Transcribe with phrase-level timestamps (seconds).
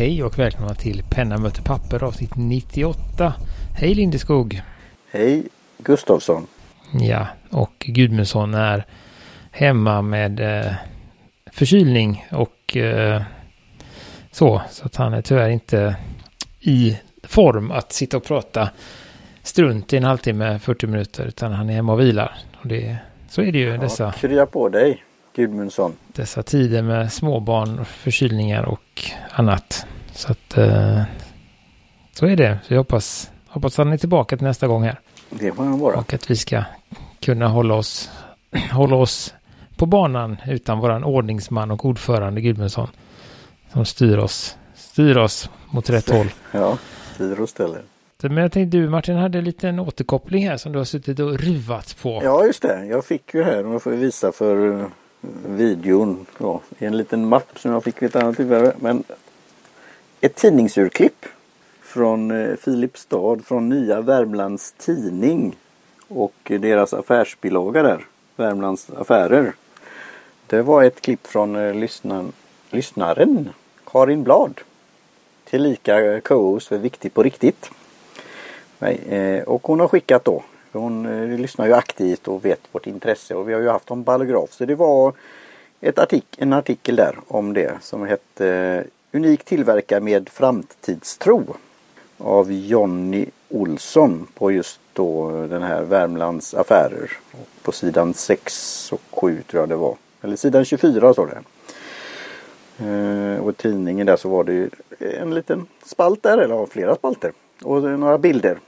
[0.00, 3.34] Hej och välkomna till Penna möter papper avsnitt 98.
[3.76, 4.62] Hej Lindeskog!
[5.10, 5.46] Hej
[5.78, 6.46] Gustavsson!
[6.92, 8.86] Ja, och Gudmundsson är
[9.50, 10.72] hemma med eh,
[11.52, 13.22] förkylning och eh,
[14.30, 14.62] så.
[14.70, 15.96] Så att han är tyvärr inte
[16.60, 18.70] i form att sitta och prata
[19.42, 22.38] strunt i en halvtimme, 40 minuter, utan han är hemma och vilar.
[22.60, 22.96] Och det,
[23.28, 24.12] så är det ju ja, dessa...
[24.12, 25.96] Krya på dig Gudmundsson!
[26.06, 29.86] Dessa tider med småbarn, förkylningar och annat.
[30.12, 31.02] Så att eh,
[32.12, 32.58] så är det.
[32.66, 35.00] Så jag hoppas, hoppas han är tillbaka till nästa gång här.
[35.30, 35.96] Det får han vara.
[35.96, 36.62] Och att vi ska
[37.20, 38.10] kunna hålla oss,
[38.72, 39.34] hålla oss
[39.76, 42.88] på banan utan våran ordningsman och ordförande Gudmundsson.
[43.72, 46.26] Som styr oss, styr oss mot rätt håll.
[46.52, 46.78] Ja,
[47.14, 47.82] styr och ställer.
[48.22, 51.38] Men jag tänkte du Martin hade en liten återkoppling här som du har suttit och
[51.38, 52.20] ruvat på.
[52.24, 54.86] Ja just det, jag fick ju här, och jag får visa för
[55.46, 58.72] videon ja, i en liten mapp som jag fick vid ett annat tillfälle.
[58.78, 59.04] Men
[60.20, 61.26] ett tidningsurklipp
[61.80, 65.56] från eh, Filipstad från Nya Värmlands Tidning
[66.08, 69.52] och deras affärsbilaga där, Värmlands Affärer.
[70.46, 72.32] Det var ett klipp från eh, lyssnaren,
[72.70, 73.50] lyssnaren
[73.84, 74.60] Karin Blad.
[75.44, 77.70] Tillika co-host för Viktigt på riktigt.
[78.78, 80.42] Nej, eh, och hon har skickat då.
[80.72, 84.02] Hon eh, lyssnar ju aktivt och vet vårt intresse och vi har ju haft om
[84.02, 84.52] ballograf.
[84.52, 85.12] Så det var
[85.80, 91.56] ett artik en artikel där om det som hette eh, Unik tillverkare med framtidstro
[92.18, 97.10] av Jonny Olsson på just då den här Värmlands affärer.
[97.62, 99.96] På sidan 6 och 7 tror jag det var.
[100.22, 101.42] Eller sidan 24 står det.
[102.86, 107.32] Eh, och tidningen där så var det ju en liten spalt där, eller flera spalter.
[107.62, 108.58] Och några bilder.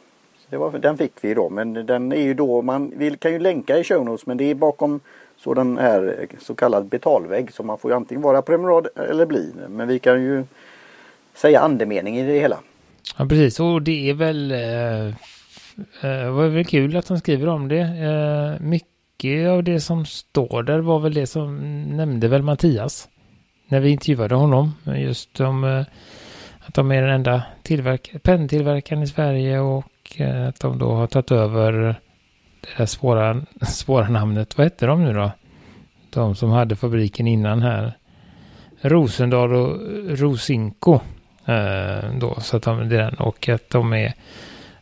[0.53, 3.39] Det var, den fick vi då men den är ju då, man vi kan ju
[3.39, 5.00] länka i show notes men det är bakom
[5.36, 9.53] sådan här eh, så kallad betalvägg så man får ju antingen vara prenumerant eller bli.
[9.69, 10.45] Men vi kan ju
[11.35, 12.58] säga andemening i det hela.
[13.18, 15.07] Ja precis och det är väl eh,
[16.11, 17.80] eh var väl kul att han skriver om det.
[17.80, 21.57] Eh, mycket av det som står där var väl det som
[21.96, 23.08] nämnde väl Mattias
[23.68, 24.74] när vi intervjuade honom.
[24.96, 25.85] Just om eh,
[26.61, 27.42] att de är den enda
[28.23, 29.85] penntillverkaren i Sverige och
[30.20, 31.73] Eh, att de då har tagit över
[32.61, 34.58] det där svåra, svåra namnet.
[34.58, 35.30] Vad hette de nu då?
[36.11, 37.92] De som hade fabriken innan här.
[38.80, 39.78] Rosendal och
[40.18, 41.00] Rosinko.
[41.46, 44.12] Eh, då, så att de, den, och att de är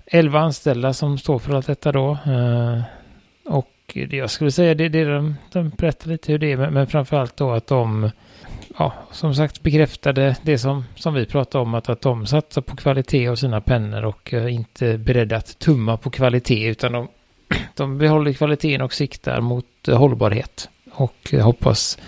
[0.06, 2.18] elva anställda som står för allt detta då.
[2.26, 2.82] Eh,
[3.44, 6.86] och jag skulle säga det, det de, de berättar lite hur det är, men, men
[6.86, 8.10] framförallt då att de
[8.80, 12.76] ja, som sagt bekräftade det som, som vi pratade om, att, att de satsar på
[12.76, 17.08] kvalitet av sina pennor och uh, inte beredda att tumma på kvalitet, utan de,
[17.74, 20.68] de behåller kvaliteten och siktar mot uh, hållbarhet.
[20.92, 21.98] Och uh, hoppas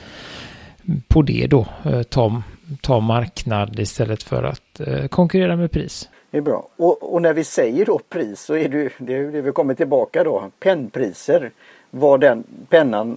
[1.09, 1.67] på det då,
[2.09, 2.43] ta,
[2.81, 6.09] ta marknad istället för att konkurrera med pris.
[6.31, 6.69] Det är bra.
[6.77, 9.75] Och, och, när vi säger då pris så är det, det är det vi kommer
[9.75, 11.51] tillbaka då, pennpriser.
[11.91, 13.17] Var den pennan,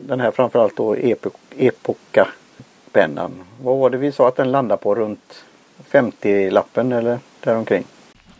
[0.00, 0.96] den här framförallt då
[1.58, 2.28] Epoca
[2.92, 3.44] pennan.
[3.62, 5.44] Vad var det vi sa att den landar på runt
[5.90, 7.84] 50-lappen eller däromkring?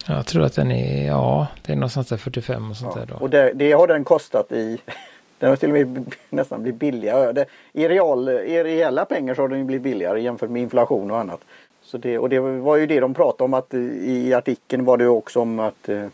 [0.06, 3.06] Jag tror att den är, ja, det är någonstans där 45 och sånt ja, där
[3.06, 3.14] då.
[3.20, 4.78] Och det, det, har den kostat i,
[5.38, 7.32] den har till och med nästan blivit billigare.
[7.32, 11.18] Det, i, real, I reella pengar så har den blivit billigare jämfört med inflation och
[11.18, 11.40] annat.
[11.82, 15.06] Så det, och det var ju det de pratade om att i artikeln var det
[15.06, 16.06] också om att eh,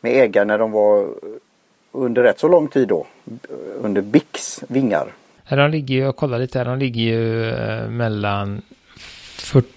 [0.00, 1.08] med ägare när de var
[1.92, 3.06] under rätt så lång tid då
[3.80, 5.12] under BICs vingar
[5.56, 8.62] de ligger ju, jag kollar lite här, de ligger ju eh, mellan
[8.96, 9.68] 40,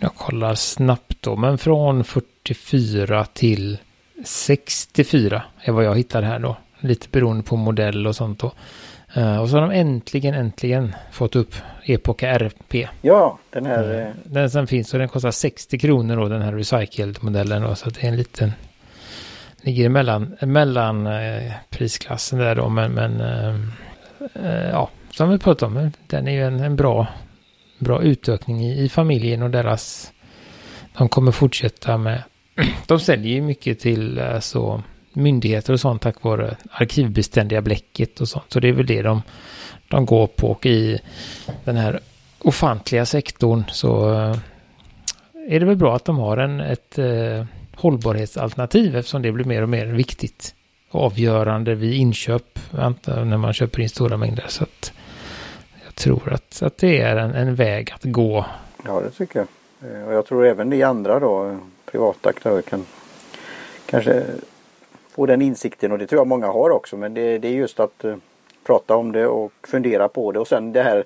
[0.00, 3.78] jag kollar snabbt då, men från 44 till
[4.24, 6.56] 64 är vad jag hittar här då.
[6.80, 8.52] Lite beroende på modell och sånt då.
[9.16, 11.54] Uh, och så har de äntligen, äntligen fått upp
[11.84, 12.88] Epoca RP.
[13.02, 14.06] Ja, den här.
[14.06, 17.74] Uh, den som finns och den kostar 60 kronor då, den här recycled-modellen då.
[17.74, 18.52] Så det är en liten,
[19.62, 23.22] ligger mellan, mellan uh, prisklassen där då, men, men
[24.72, 24.90] ja,
[25.20, 27.06] som vi pratade om, den är ju en, en bra,
[27.78, 30.12] bra utökning i, i, familjen och deras...
[30.98, 32.22] De kommer fortsätta med...
[32.86, 34.82] De säljer ju mycket till alltså,
[35.12, 38.44] myndigheter och sånt tack vare arkivbeständiga bläcket och sånt.
[38.48, 39.22] Så det är väl det de,
[39.88, 40.50] de går på.
[40.50, 40.98] Och i
[41.64, 42.00] den här
[42.38, 44.36] ofantliga sektorn så eh,
[45.48, 47.44] är det väl bra att de har en, ett eh,
[47.74, 50.54] hållbarhetsalternativ eftersom det blir mer och mer viktigt
[50.90, 52.58] avgörande vid inköp
[53.04, 54.44] när man köper in stora mängder.
[54.48, 54.92] Så att
[56.00, 58.46] tror att, att det är en, en väg att gå.
[58.84, 59.48] Ja, det tycker jag.
[59.90, 62.86] Eh, och jag tror även ni andra då, eh, privata aktörer kan
[63.86, 64.24] kanske
[65.10, 66.96] få den insikten och det tror jag många har också.
[66.96, 68.16] Men det, det är just att uh,
[68.64, 71.04] prata om det och fundera på det och sen det här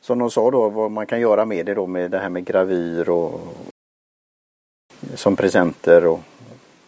[0.00, 2.44] som de sa då vad man kan göra med det då med det här med
[2.44, 3.40] gravyr och
[5.14, 6.20] som presenter och,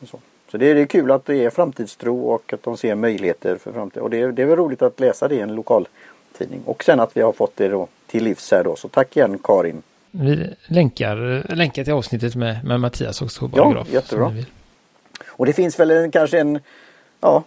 [0.01, 0.19] och så.
[0.51, 3.57] Så det är, det är kul att det är framtidstro och att de ser möjligheter
[3.57, 4.03] för framtiden.
[4.03, 5.89] Och det är, det är väl roligt att läsa det i en lokal
[6.39, 6.63] lokaltidning.
[6.67, 8.77] Och sen att vi har fått det då till livs här då.
[8.77, 9.83] Så tack igen Karin.
[10.11, 13.51] Vi länkar, länkar till avsnittet med, med Mattias också.
[13.55, 14.33] Ja, jättebra.
[15.27, 16.61] Och det finns väl en, kanske en,
[17.21, 17.45] ja,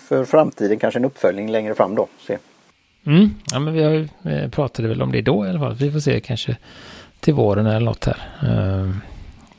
[0.00, 2.06] för framtiden kanske en uppföljning längre fram då.
[2.26, 2.38] Se.
[3.06, 5.74] Mm, ja men vi har eh, pratade väl om det då i alla fall.
[5.74, 6.56] Vi får se kanske
[7.20, 8.18] till våren eller något här.
[8.42, 9.00] Ehm,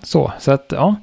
[0.03, 0.95] så, så att ja.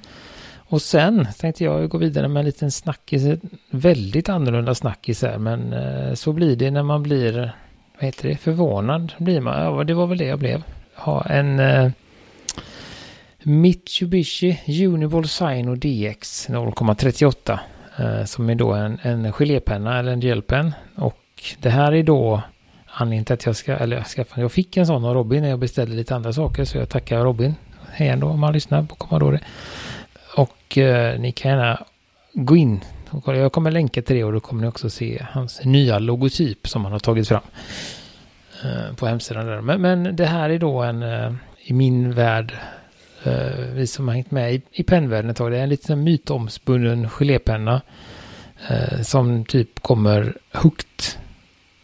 [0.70, 3.22] Och sen tänkte jag gå vidare med en liten snackis.
[3.70, 5.38] Väldigt annorlunda snackis här.
[5.38, 7.52] Men eh, så blir det när man blir,
[7.94, 9.12] vad heter det, förvånad.
[9.18, 10.62] Blir man, ja det var väl det jag blev.
[10.94, 11.90] Ha en eh,
[13.42, 17.58] Mitsubishi Uniball Sino DX 0,38.
[17.98, 20.72] Eh, som är då en, en gelépenna eller en gelpen.
[20.96, 21.18] Och
[21.60, 22.42] det här är då
[22.86, 25.48] anledningen till att jag ska, eller jag skaffade, jag fick en sån av Robin när
[25.48, 26.64] jag beställde lite andra saker.
[26.64, 27.54] Så jag tackar Robin.
[27.92, 29.40] Hej ändå om han lyssnar på Commodore.
[30.36, 31.84] Och eh, ni kan gärna
[32.32, 32.84] gå in.
[33.24, 36.84] Jag kommer länka till det och då kommer ni också se hans nya logotyp som
[36.84, 37.42] han har tagit fram.
[38.64, 39.60] Eh, på hemsidan där.
[39.60, 42.54] Men, men, det här är då en, eh, i min värld,
[43.24, 46.04] eh, vi som har hängt med i, i pennvärlden ett tag, det är en liten
[46.04, 47.80] mytomspunnen gelépenna.
[48.68, 51.18] Eh, som typ kommer högt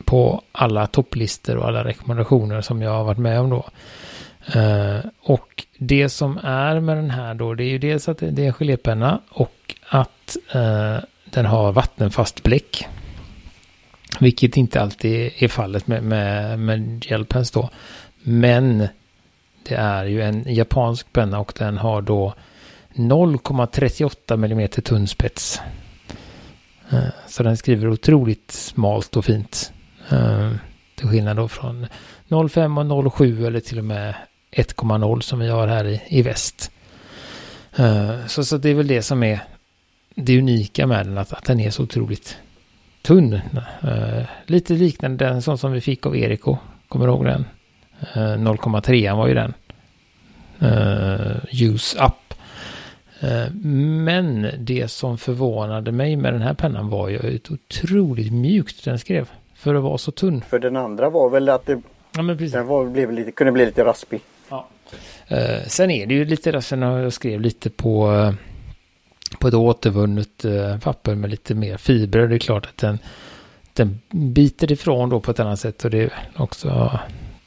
[0.05, 3.65] på alla topplistor och alla rekommendationer som jag har varit med om då.
[4.55, 8.43] Uh, och det som är med den här då, det är ju dels att det
[8.43, 12.87] är en gelépenna och att uh, den har vattenfast bläck.
[14.21, 17.71] Vilket inte alltid är fallet med, med, med gelpens då.
[18.23, 18.89] Men
[19.63, 22.35] det är ju en japansk penna och den har då
[22.95, 25.61] 0,38 mm tunn spets.
[26.93, 29.73] Uh, så den skriver otroligt smalt och fint.
[30.95, 31.87] Till skillnad då från
[32.51, 34.15] 05 och 07 eller till och med
[34.53, 36.71] 1,0 som vi har här i, i väst.
[37.81, 39.41] Uh, så, så det är väl det som är
[40.15, 42.39] det unika med den, att, att den är så otroligt
[43.03, 43.41] tunn.
[43.85, 46.57] Uh, lite liknande den sån som vi fick av Eriko,
[46.89, 47.45] kommer du ihåg den?
[48.17, 49.55] Uh, eh, 0,3 var ju den.
[51.53, 52.35] use up.
[53.63, 58.99] Men det som förvånade mig med den här pennan var ju ett otroligt mjukt den
[58.99, 59.31] skrev.
[59.55, 60.43] För att vara så tunn.
[60.49, 61.83] För den andra var väl att det
[62.17, 62.53] ja, men precis.
[62.53, 64.21] Den var, blev lite, kunde bli lite raspig.
[65.29, 68.33] Eh, sen är det ju lite, sen har jag skrev lite på, eh,
[69.39, 72.29] på ett återvunnet eh, papper med lite mer fibrer.
[72.29, 72.99] Det är klart att den,
[73.73, 76.99] den biter ifrån då på ett annat sätt och det är också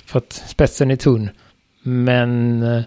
[0.05, 1.29] för att spetsen är tunn.
[1.81, 2.83] Men eh,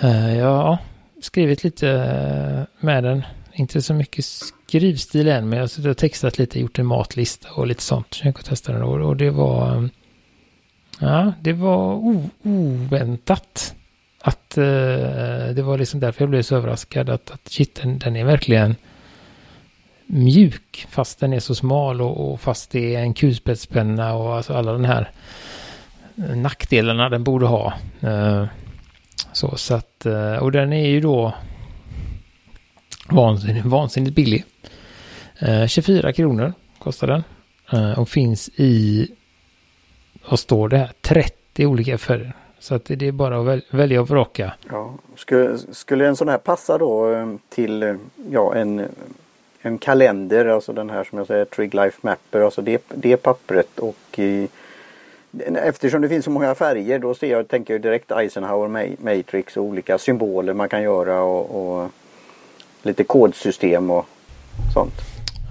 [0.00, 0.78] eh, jag har
[1.22, 3.22] skrivit lite med den.
[3.52, 7.82] Inte så mycket skrivstil än, men jag har textat lite, gjort en matlista och lite
[7.82, 8.14] sånt.
[8.14, 9.88] Så jag kan testa den och det var
[11.02, 11.94] Ja, det var
[12.42, 13.74] oväntat.
[14.22, 14.64] Att uh,
[15.54, 18.76] det var liksom därför jag blev så överraskad att, att shit, den, den är verkligen
[20.06, 24.54] mjuk fast den är så smal och, och fast det är en kulspetspenna och alltså
[24.54, 25.10] alla den här
[26.14, 27.72] nackdelarna den borde ha.
[28.04, 28.44] Uh,
[29.32, 31.34] så, så att, uh, och den är ju då
[33.08, 34.44] vansinnigt, vansinnigt billig.
[35.68, 37.22] 24 kronor kostar den.
[37.96, 39.08] och finns i
[40.28, 40.92] vad står det här?
[41.00, 42.32] 30 olika färger.
[42.58, 44.52] Så att det är bara att väl, välja och vraka.
[44.70, 44.94] Ja.
[45.16, 47.94] Skulle, skulle en sån här passa då eh, till eh,
[48.30, 48.84] ja, en,
[49.62, 53.78] en kalender, alltså den här som jag säger Trig Life Mapper, alltså det, det pappret
[53.78, 54.48] och i,
[55.54, 58.68] Eftersom det finns så många färger då ser jag, tänker jag direkt Eisenhower
[59.00, 61.90] Matrix och olika symboler man kan göra och, och
[62.82, 64.06] lite kodsystem och
[64.74, 64.92] sånt.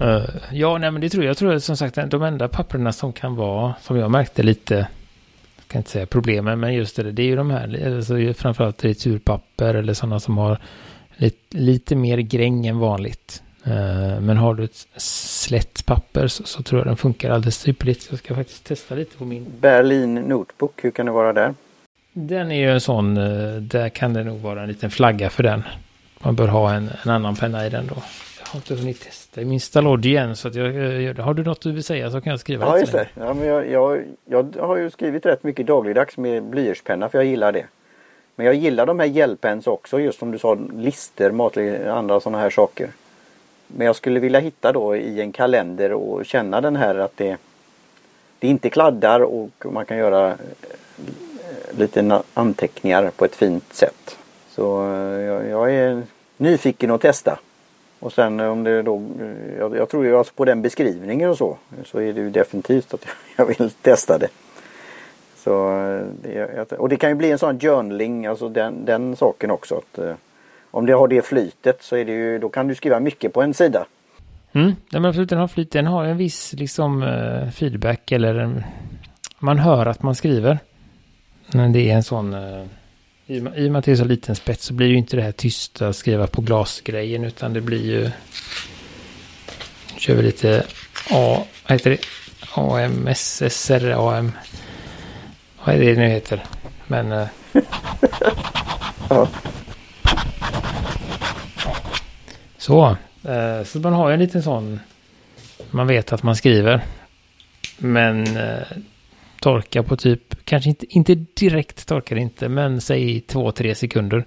[0.02, 1.30] Uh, ja, nej men det tror jag.
[1.30, 4.74] Jag tror som sagt de enda papperna som kan vara, som jag märkte lite,
[5.56, 8.84] jag kan inte säga problemen, men just det, det är ju de här, alltså framförallt
[8.84, 10.58] returpapper eller sådana som har
[11.16, 13.42] lite, lite mer gräng än vanligt.
[13.66, 18.06] Uh, men har du ett slätt papper så, så, tror jag den funkar alldeles ypperligt.
[18.10, 19.46] Jag ska faktiskt testa lite på min.
[19.60, 21.54] Berlin Notebook, hur kan det vara där?
[22.12, 25.42] Den är ju en sån, uh, där kan det nog vara en liten flagga för
[25.42, 25.62] den.
[26.18, 28.02] Man bör ha en, en annan penna i den då
[28.50, 31.72] har inte hunnit testa min Stalod igen så att jag, jag, har du något du
[31.72, 32.78] vill säga så kan jag skriva ja.
[32.78, 33.08] Just det.
[33.14, 37.24] Ja, men jag, jag, jag har ju skrivit rätt mycket dagligdags med blyertspenna för jag
[37.24, 37.66] gillar det.
[38.36, 42.38] Men jag gillar de här hjälpens också just som du sa lister, matlig, andra sådana
[42.38, 42.88] här saker.
[43.66, 47.36] Men jag skulle vilja hitta då i en kalender och känna den här att det,
[48.38, 54.18] det inte kladdar och man kan göra eh, lite anteckningar på ett fint sätt.
[54.50, 56.02] Så eh, jag, jag är
[56.36, 57.38] nyfiken att testa.
[58.00, 59.02] Och sen om det då,
[59.58, 62.94] jag, jag tror ju alltså på den beskrivningen och så, så är det ju definitivt
[62.94, 64.28] att jag vill testa det.
[65.36, 65.78] Så,
[66.24, 69.74] eh, och det kan ju bli en sån journaling, alltså den, den saken också.
[69.74, 70.14] Att, eh,
[70.70, 73.42] om det har det flytet så är det ju, då kan du skriva mycket på
[73.42, 73.86] en sida.
[74.52, 75.72] Mm, men absolut, den har flyt.
[75.72, 78.64] Den har en viss liksom eh, feedback eller
[79.38, 80.58] man hör att man skriver.
[81.52, 82.34] Men det är en sån...
[83.30, 85.16] I, I och med att det är så liten spets så blir det ju inte
[85.16, 88.02] det här tysta skriva på glasgrejen utan det blir ju...
[89.94, 90.64] Nu kör vi lite
[91.10, 91.44] A...
[91.66, 91.98] Vad heter det?
[92.54, 94.32] AMS, SR, AM...
[95.64, 96.44] Vad är det nu heter?
[96.86, 97.10] Men...
[99.10, 99.28] Ja.
[102.58, 102.96] Så.
[103.28, 104.80] Uh, så man har ju en liten sån...
[105.70, 106.80] Man vet att man skriver.
[107.78, 108.62] Men uh,
[109.40, 114.24] torka på typ, kanske inte, inte direkt torkar inte, men säg två, tre sekunder.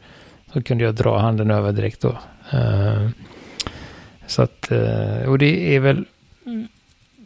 [0.53, 2.17] Så kunde jag dra handen över direkt då.
[2.53, 3.09] Uh,
[4.27, 6.05] så att, eh, och det är väl,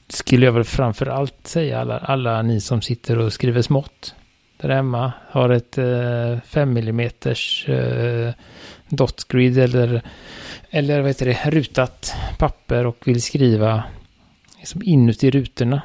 [0.07, 4.15] skulle jag väl framför allt säga alla, alla ni som sitter och skriver smått
[4.57, 5.11] där hemma.
[5.29, 5.75] Har ett
[6.45, 7.11] 5 mm
[7.69, 8.33] uh,
[8.89, 10.01] dotgrid eller,
[10.69, 13.83] eller vad heter det, rutat papper och vill skriva
[14.57, 15.81] liksom inuti rutorna.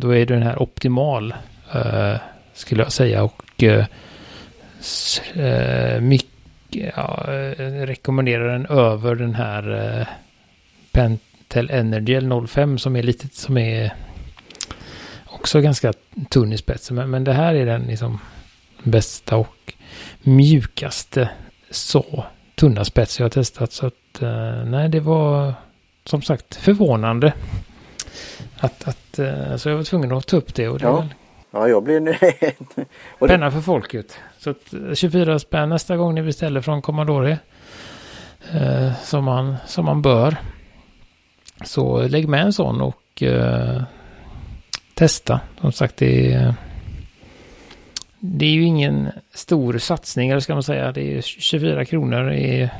[0.00, 1.34] Då är den här optimal,
[1.72, 2.16] eh,
[2.54, 3.22] skulle jag säga.
[3.22, 3.84] Och eh,
[5.34, 10.06] eh mycket, ja, eh, rekommenderar den över den här eh,
[10.92, 13.92] Pentel Energy 05 som är lite, som är
[15.26, 15.92] också ganska
[16.28, 16.96] tunn i spetsen.
[16.96, 18.18] Men, men det här är den liksom
[18.82, 19.74] bästa och
[20.22, 21.30] mjukaste
[21.70, 23.72] så tunna spets jag har testat.
[23.72, 25.54] Så att eh, nej, det var
[26.04, 27.32] som sagt förvånande
[28.60, 30.68] att, att, eh, så jag var tvungen att ta upp det.
[30.68, 31.06] Och det ja.
[31.50, 32.86] Ja, jag blir nöjd.
[33.30, 34.18] Penna för folket.
[34.38, 37.38] Så att 24 eh, spänn nästa gång ni beställer från Commodore.
[38.52, 40.36] Eh, som, man, som man bör.
[41.64, 43.82] Så lägg med en sån och eh,
[44.94, 45.40] testa.
[45.60, 46.54] Som sagt, det är,
[48.18, 50.92] det är ju ingen stor satsning, eller ska man säga.
[50.92, 52.30] Det är 24 kronor.
[52.30, 52.70] Är,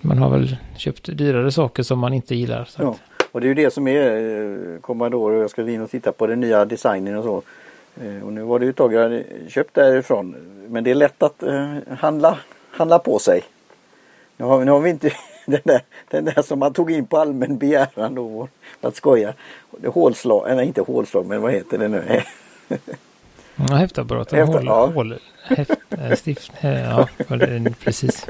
[0.00, 2.68] man har väl köpt dyrare saker som man inte gillar.
[2.76, 2.96] ja.
[3.32, 6.12] Och det är ju det som är eh, Commodore och jag ska in och titta
[6.12, 7.42] på den nya designen och så.
[8.04, 10.36] Eh, och nu var det ju ett tag jag köpt därifrån.
[10.68, 12.38] Men det är lätt att eh, handla,
[12.70, 13.42] handla på sig.
[14.36, 15.10] Nu har, nu har vi inte
[15.46, 18.48] den där, den där som man tog in på allmän begäran då.
[18.80, 19.34] För att skoja.
[19.86, 22.22] Hålslag, eller inte hålslag men vad heter det nu?
[23.68, 24.32] Ja, häftapparat.
[24.32, 24.86] Häfta, ja.
[24.86, 25.72] Hål, häft,
[26.16, 27.08] stift, ja,
[27.84, 28.26] precis.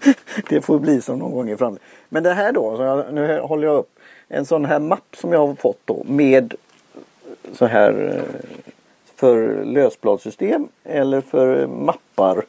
[0.48, 1.88] Det får bli som någon gång i framtiden.
[2.08, 3.98] Men det här då, så jag, nu håller jag upp
[4.34, 6.54] en sån här mapp som jag har fått då med
[7.52, 8.40] så här eh,
[9.16, 12.44] för lösbladssystem eller för mappar.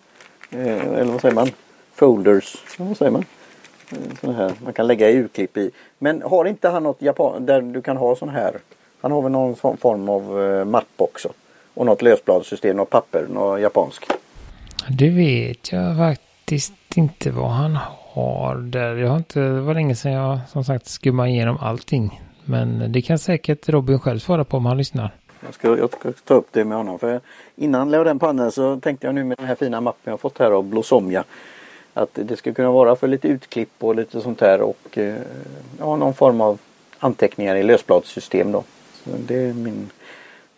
[0.50, 1.50] Eh, eller vad säger man?
[1.96, 2.58] Folders.
[2.78, 3.26] Vad säger man?
[3.92, 5.72] Eh, sån här man kan lägga urklipp i.
[6.00, 8.58] Men har inte han något Japan där du kan ha sån här?
[9.02, 10.24] Han har väl någon form av
[10.68, 11.30] mapp också.
[11.74, 14.06] Och något lösbladssystem, något papper, något japansk.
[14.90, 18.96] Det vet jag faktiskt inte vad han har har där.
[18.96, 22.22] Jag har inte, det var länge sedan jag som sagt skummade igenom allting.
[22.46, 25.12] Men det kan säkert Robin själv svara på om han lyssnar.
[25.46, 27.00] Jag ska, jag ska ta upp det med honom.
[27.00, 27.22] För
[27.56, 30.40] innan jag den pannan så tänkte jag nu med den här fina mappen jag fått
[30.40, 31.24] här av Blossomja.
[31.94, 35.16] Att det ska kunna vara för lite utklipp och lite sånt här och eh,
[35.80, 36.60] ja, någon form av
[37.00, 38.64] anteckningar i lösbladssystem då.
[39.04, 39.90] Så det är min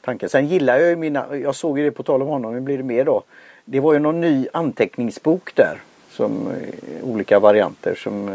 [0.01, 0.29] tanke.
[0.29, 2.77] Sen gillar jag ju mina, jag såg ju det på tal om honom, nu blir
[2.77, 3.23] det mer då.
[3.65, 5.81] Det var ju någon ny anteckningsbok där
[6.15, 8.29] som eh, olika varianter som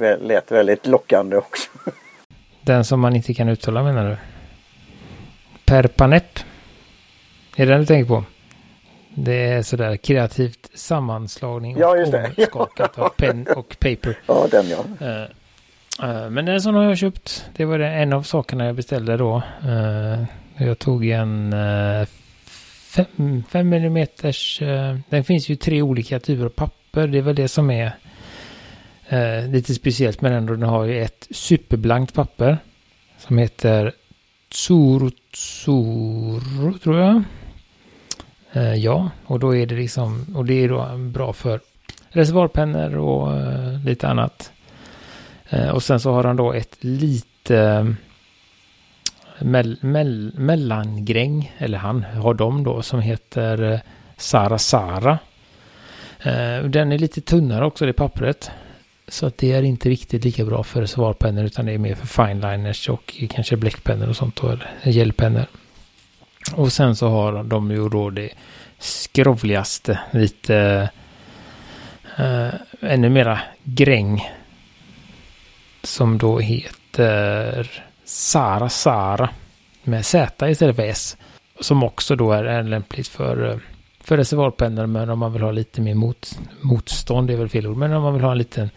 [0.00, 1.70] eh, lät väldigt lockande också.
[2.62, 4.16] Den som man inte kan uttala menar du?
[5.64, 6.44] Perpanet?
[7.56, 8.24] Är det den du tänker på?
[9.14, 12.32] Det är sådär kreativt sammanslagning ja, just det.
[12.46, 14.18] skakat av pen och paper.
[14.26, 14.84] Ja, den ja.
[16.02, 17.50] Uh, men den som har jag köpt.
[17.56, 19.42] Det var en av sakerna jag beställde då.
[20.56, 21.54] Jag tog en
[23.48, 24.06] 5 mm.
[25.08, 27.08] Den finns ju tre olika typer av papper papper.
[27.08, 27.92] Det är väl det som är
[29.08, 30.46] eh, lite speciellt med den.
[30.46, 32.58] Den har ju ett superblankt papper
[33.18, 33.92] som heter
[34.48, 37.22] Tsuru Tsuru tror jag.
[38.52, 41.60] Eh, ja, och då är det liksom, och det är då bra för
[42.10, 44.52] reservoarpennor och eh, lite annat.
[45.50, 52.02] Eh, och sen så har han då ett lite eh, mell, mell, mellangräng, eller han
[52.02, 53.80] har dem då, som heter eh,
[54.16, 55.18] Sara Sara.
[56.24, 58.50] Eh, den är lite tunnare också, det pappret.
[59.08, 62.06] Så att det är inte riktigt lika bra för svarpennor utan det är mer för
[62.06, 65.46] fineliners och kanske bläckpennor och sånt då, eller gelpennor.
[66.54, 68.30] Och sen så har de ju då det
[68.78, 70.90] skrovligaste, lite
[72.18, 72.48] äh,
[72.80, 74.28] ännu mera gräng.
[75.82, 77.70] Som då heter
[78.04, 79.30] Sara Sara
[79.82, 81.16] med Z istället för S.
[81.60, 83.58] som också då är, lämpligt för, eh,
[84.04, 87.66] för reservoarpennor, men om man vill ha lite mer mot, motstånd, det är väl fel
[87.66, 88.70] ord, men om man vill ha en liten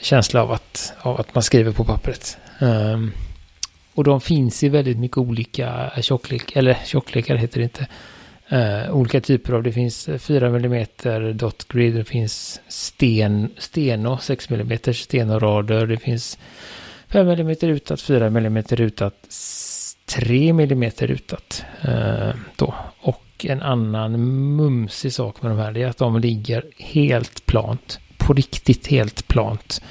[0.00, 2.38] känsla av att, av att man skriver på pappret.
[2.60, 3.12] Um,
[3.94, 7.86] och de finns i väldigt mycket olika tjocklek, eller tjocklekar heter det inte.
[8.52, 10.86] Uh, olika typer av, det finns 4 mm
[11.36, 16.38] dot grid, det finns sten, steno 6 mm stenorader, det finns
[17.08, 19.14] 5 mm rutat, 4 mm rutat,
[20.06, 21.64] 3 mm rutat.
[21.88, 22.74] Uh, då.
[23.00, 24.20] Och en annan
[24.56, 27.98] mumsig sak med de här är att de ligger helt plant.
[28.18, 29.82] På riktigt helt plant.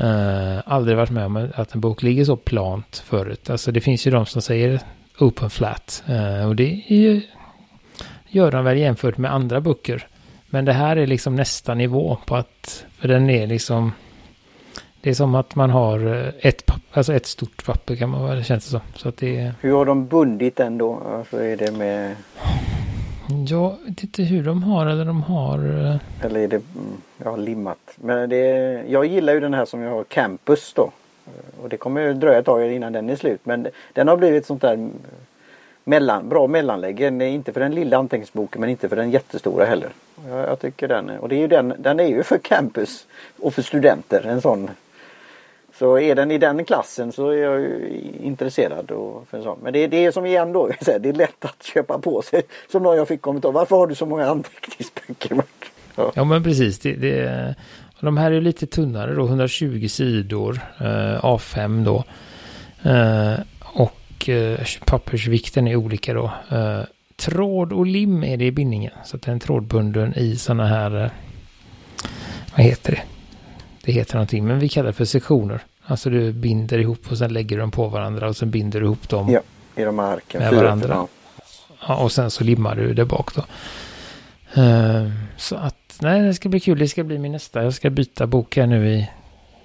[0.00, 3.50] Uh, aldrig varit med om att en bok ligger så plant förut.
[3.50, 4.80] Alltså det finns ju de som säger
[5.18, 6.02] open flat.
[6.08, 7.22] Uh, och det är ju,
[8.28, 10.06] gör de väl jämfört med andra böcker.
[10.46, 13.92] Men det här är liksom nästa nivå på att, för den är liksom,
[15.00, 18.24] det är som att man har eh, ett ett, alltså ett stort papper kan man
[18.24, 18.80] väl känns det som.
[18.94, 19.54] Så att det är...
[19.60, 21.02] Hur har de bundit den då?
[21.16, 22.16] Alltså är det med...
[23.48, 25.58] Jag vet inte hur de har eller de har...
[25.58, 27.78] Eh, eller är det mm, Jag har limmat?
[27.96, 28.36] Men det,
[28.88, 30.90] jag gillar ju den här som jag har, Campus då.
[31.26, 33.40] Eh, och det kommer ju dröja ett tag innan den är slut.
[33.44, 34.92] Men den har blivit sånt där mm,
[35.84, 37.26] mellan, bra mellanläge.
[37.28, 39.90] Inte för den lilla anteckningsboken men inte för den jättestora heller.
[40.28, 43.06] Jag, jag tycker den, och det är ju den, den är ju för campus
[43.40, 44.26] och för studenter.
[44.26, 44.70] En sån.
[45.80, 48.90] Så är den i den klassen så är jag ju intresserad.
[48.90, 49.58] Och för en sån.
[49.62, 50.66] Men det, det är som igen då,
[51.00, 52.42] det är lätt att köpa på sig.
[52.72, 55.42] Som någon jag fick kommentar, varför har du så många anteckningsböcker?
[55.96, 56.12] Ja.
[56.14, 56.78] ja men precis.
[56.78, 57.54] Det, det,
[58.00, 62.04] de här är lite tunnare då, 120 sidor, eh, A5 då.
[62.90, 66.32] Eh, och eh, pappersvikten är olika då.
[66.50, 66.80] Eh,
[67.16, 68.92] tråd och lim är det i bindningen.
[69.04, 71.10] Så att den är trådbunden i sådana här, eh,
[72.56, 73.02] vad heter det?
[73.84, 75.60] Det heter någonting, men vi kallar det för sektioner.
[75.90, 79.08] Alltså du binder ihop och sen lägger dem på varandra och sen binder du ihop
[79.08, 79.30] dem.
[79.30, 79.40] Ja,
[79.76, 80.40] i de här arken.
[80.40, 81.06] Med varandra.
[81.88, 81.96] Ja.
[81.96, 83.44] och sen så limmar du det bak då.
[84.62, 86.78] Uh, så att, nej det ska bli kul.
[86.78, 87.62] Det ska bli min nästa.
[87.62, 89.10] Jag ska byta bok här nu i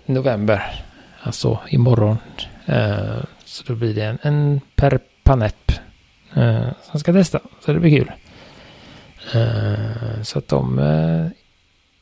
[0.06, 0.86] november.
[1.22, 2.18] Alltså imorgon.
[2.70, 5.72] Uh, så då blir det en, en per panep.
[6.38, 7.40] Uh, som ska testa.
[7.66, 8.12] Så det blir kul.
[9.36, 11.28] Uh, så att de uh,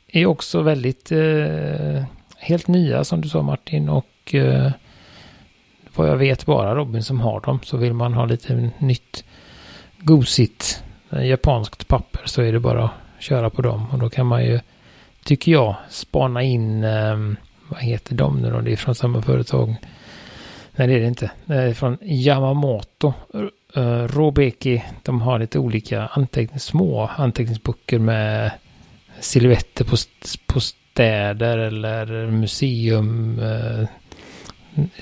[0.08, 1.12] är också väldigt
[2.38, 3.88] helt nya som du sa Martin.
[3.88, 4.72] Och och eh,
[5.94, 7.60] vad jag vet bara Robin som har dem.
[7.62, 9.24] Så vill man ha lite nytt
[9.98, 13.86] gosigt eh, japanskt papper så är det bara att köra på dem.
[13.92, 14.60] Och då kan man ju,
[15.24, 17.36] tycker jag, spana in, ehm,
[17.68, 18.60] vad heter de nu då?
[18.60, 19.76] Det är från samma företag.
[20.76, 21.30] Nej, det är det inte.
[21.44, 23.12] Det är från Yamamoto.
[23.76, 28.50] Uh, Robeki, de har lite olika antecknings, små anteckningsböcker med
[29.20, 29.96] silhuetter på,
[30.46, 33.38] på städer eller museum.
[33.38, 33.86] Uh,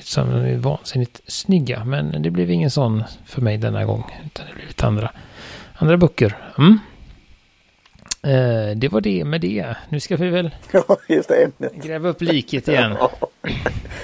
[0.01, 1.85] som är vansinnigt snygga.
[1.85, 4.05] Men det blev ingen sån för mig denna gång.
[4.27, 5.11] Utan det blev lite andra,
[5.75, 6.37] andra böcker.
[6.59, 6.79] Mm.
[8.23, 9.77] Eh, det var det med det.
[9.89, 10.97] Nu ska vi väl ja,
[11.75, 12.97] gräva upp liket igen.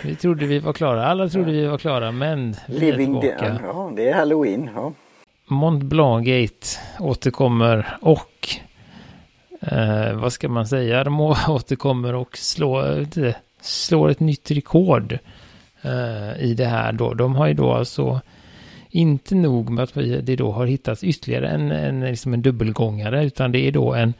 [0.04, 1.06] vi trodde vi var klara.
[1.06, 3.60] Alla trodde vi var klara, men vi Living är tillbaka.
[3.62, 4.70] Ja, det är halloween.
[4.74, 4.92] Ja.
[5.46, 6.66] Mont Blanc Gate
[6.98, 8.48] återkommer och
[9.60, 11.04] eh, vad ska man säga?
[11.04, 13.06] De återkommer och slår,
[13.60, 15.18] slår ett nytt rekord
[15.82, 17.14] eh, i det här då.
[17.14, 18.20] De har ju då alltså
[18.90, 23.52] inte nog med att det då har hittats ytterligare en, en, liksom en dubbelgångare, utan
[23.52, 24.14] det är då en,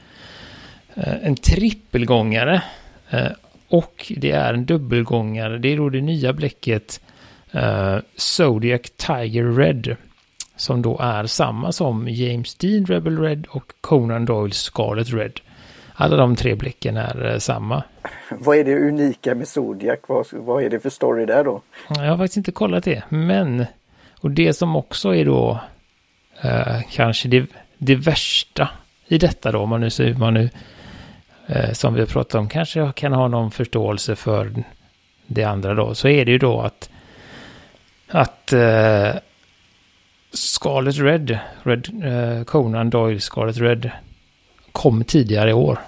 [0.95, 2.63] eh, en trippelgångare.
[3.11, 3.31] Eh,
[3.69, 7.01] och det är en dubbelgångare, det är då det nya bläcket
[7.55, 9.97] uh, Zodiac Tiger Red.
[10.57, 15.41] Som då är samma som James Dean Rebel Red och Conan Doyle Scarlet Red.
[16.01, 17.83] Alla de tre bläcken är uh, samma.
[18.31, 19.99] Vad är det unika med Zodiac?
[20.07, 21.63] Vad, vad är det för story där då?
[21.89, 23.67] Jag har faktiskt inte kollat det, men
[24.21, 25.61] och det som också är då
[26.43, 27.47] eh, kanske det,
[27.79, 28.69] det värsta
[29.07, 30.51] i detta då, om man nu, så man nu
[31.47, 34.53] eh, som vi har pratat om, kanske kan ha någon förståelse för
[35.27, 36.91] det andra då, så är det ju då att
[38.09, 39.11] att eh,
[40.33, 43.91] Scarlet Red, Red eh, Conan Doyle Scarlet Red
[44.73, 45.79] kom tidigare i år.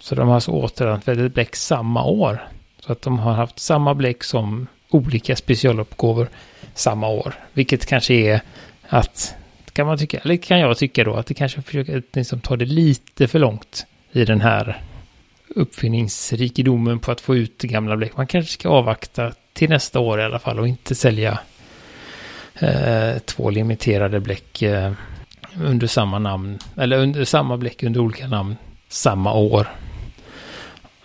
[0.00, 2.48] Så de har alltså återanvänt väldigt bläck samma år.
[2.80, 6.28] Så att de har haft samma bläck som olika specialuppgåvor
[6.74, 7.34] samma år.
[7.52, 8.40] Vilket kanske är
[8.88, 9.34] att,
[9.72, 12.64] kan man tycka, eller kan jag tycka då, att det kanske försöker liksom ta det
[12.64, 14.82] lite för långt i den här
[15.48, 18.16] uppfinningsrikedomen på att få ut gamla bläck.
[18.16, 21.38] Man kanske ska avvakta till nästa år i alla fall och inte sälja
[22.58, 24.92] eh, två limiterade bläck eh,
[25.62, 28.56] under samma namn, eller under samma bläck under olika namn
[28.88, 29.68] samma år.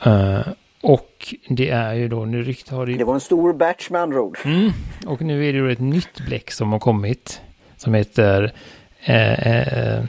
[0.08, 0.42] Uh,
[0.84, 4.02] och det är ju då, nu riktigt har det Det var en stor batch med
[4.02, 4.38] andra ord.
[4.46, 4.72] Mm,
[5.06, 7.42] och nu är det ju ett nytt bläck som har kommit.
[7.78, 8.54] som heter
[9.00, 10.04] eh, eh,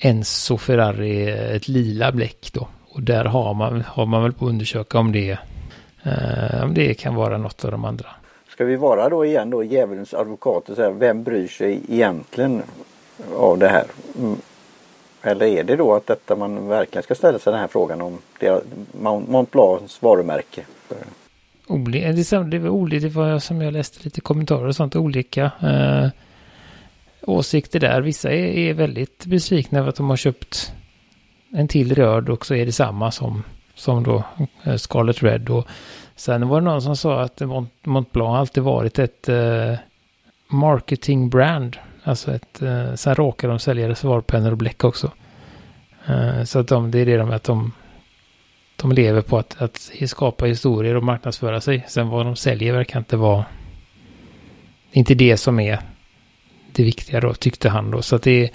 [0.00, 2.68] Enzo Ferrari, ett lila bläck då.
[2.88, 5.38] Och där har man, har man väl på att undersöka om det,
[6.02, 8.06] eh, om det kan vara något av de andra.
[8.60, 12.62] Ska vi vara då igen då djävulens advokat och säga vem bryr sig egentligen
[13.36, 13.84] av det här?
[14.18, 14.36] Mm.
[15.22, 18.18] Eller är det då att detta man verkligen ska ställa sig den här frågan om
[18.40, 18.64] det,
[19.28, 20.64] Mont Blancs varumärke?
[20.90, 20.96] Eh,
[21.68, 26.08] det, är, olika, det var som jag läste lite kommentarer och sånt, olika eh,
[27.22, 28.00] åsikter där.
[28.00, 30.72] Vissa är, är väldigt besvikna över att de har köpt
[31.52, 33.42] en till röd och så är det samma som,
[33.74, 34.24] som då
[34.64, 35.50] eh, Scarlet Red.
[35.50, 35.66] Och
[36.20, 37.40] sen var det någon som sa att
[37.84, 39.74] Mont, Blanc alltid varit ett eh,
[40.48, 41.76] marketing brand.
[42.02, 45.10] Alltså ett, eh, sen råkar de sälja reservoarpennor och bläck också.
[46.06, 47.72] Eh, så att de, det är det de, att de,
[48.76, 51.84] de lever på att, att skapa historier och marknadsföra sig.
[51.88, 53.44] Sen vad de säljer verkar inte vara,
[54.92, 55.78] inte det som är
[56.72, 58.02] det viktiga då, tyckte han då.
[58.02, 58.50] Så att det är...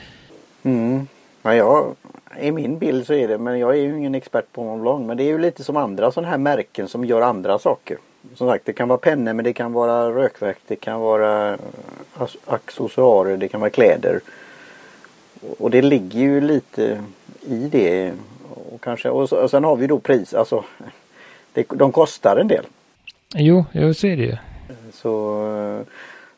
[0.63, 1.07] Mm.
[1.41, 1.95] Ja, jag,
[2.39, 5.07] i min bild så är det, men jag är ju ingen expert på Mont Blanc.
[5.07, 7.97] Men det är ju lite som andra sådana här märken som gör andra saker.
[8.35, 12.27] Som sagt, det kan vara pennor men det kan vara rökverk, det kan vara eh,
[12.45, 14.19] accessoarer, det kan vara kläder.
[15.57, 17.03] Och det ligger ju lite
[17.41, 18.13] i det.
[18.71, 20.63] Och, kanske, och, så, och sen har vi då pris, alltså
[21.53, 22.65] det, de kostar en del.
[23.35, 24.37] Jo, så är det ju.
[24.93, 25.85] Så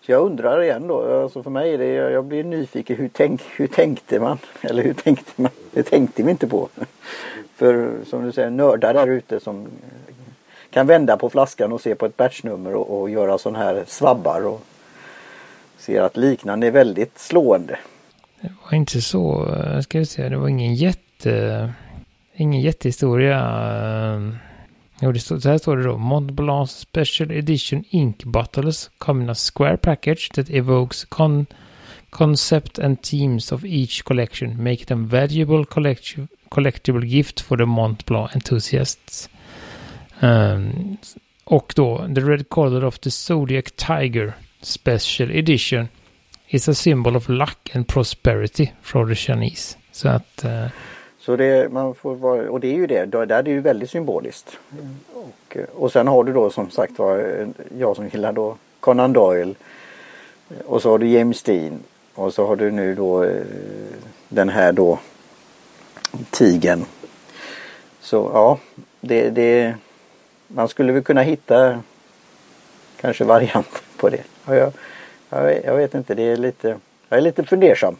[0.07, 3.41] så jag undrar igen då, alltså för mig är det, jag blir nyfiken, hur, tänk,
[3.41, 4.37] hur tänkte man?
[4.61, 5.51] Eller hur tänkte man?
[5.71, 6.69] Det tänkte vi inte på.
[7.55, 9.67] För som du säger, nördar där ute som
[10.69, 14.47] kan vända på flaskan och se på ett batchnummer och, och göra sådana här svabbar
[14.47, 14.61] och
[15.77, 17.79] ser att liknande är väldigt slående.
[18.41, 21.73] Det var inte så, eh, ska vi säga, det var ingen jätte,
[22.33, 24.46] ingen jättehistoria eh,
[25.01, 25.97] Jo, det står, så här står det då.
[25.97, 31.45] Mont Blanc Special Edition Ink Bottles come in a square package that evokes con
[32.09, 36.15] concept and themes of each collection, make them valuable collect
[36.49, 39.29] collectible gift for the Mont Blanc enthusiasts.
[40.19, 40.97] Um,
[41.43, 45.87] och då, the red color of the Zodiac Tiger Special Edition
[46.47, 49.77] is a symbol of luck and prosperity for the Chinese.
[49.91, 50.45] Så att...
[50.45, 50.67] Uh,
[51.27, 53.89] så det, man får vara, och det är ju det, där är det ju väldigt
[53.89, 54.57] symboliskt.
[55.13, 57.47] Och, och sen har du då som sagt var, eh,
[57.79, 59.55] jag som gillar då Conan Doyle.
[60.49, 61.79] Eh, och så har du James Dean.
[62.13, 63.43] Och så har du nu då eh,
[64.29, 64.99] den här då
[66.31, 66.85] tigen.
[67.99, 68.57] Så ja,
[69.01, 69.75] det, det,
[70.47, 71.79] man skulle väl kunna hitta
[73.01, 74.23] kanske variant på det.
[74.45, 74.73] Jag,
[75.29, 77.95] jag, jag vet inte, det är lite, jag är lite fundersam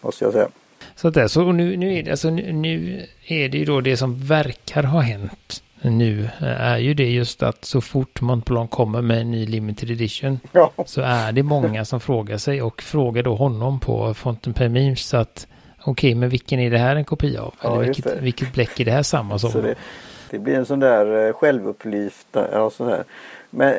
[0.00, 0.48] måste jag säga.
[0.94, 3.80] Så att det, så nu, nu, är det, alltså, nu, nu är det ju då
[3.80, 9.02] det som verkar ha hänt nu är ju det just att så fort Montblanc kommer
[9.02, 10.72] med en ny limited edition ja.
[10.86, 15.16] så är det många som frågar sig och frågar då honom på Fontaine Memes så
[15.16, 15.46] att
[15.80, 17.54] okej okay, men vilken är det här en kopia av?
[17.62, 19.62] Ja, Eller vilket, vilket bläck är det här samma som?
[19.62, 19.74] Det,
[20.30, 22.26] det, blir en sån där eh, självupplyft.
[22.32, 23.04] Ja, sån här.
[23.50, 23.74] Men,